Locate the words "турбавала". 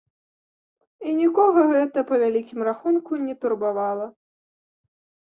3.47-4.13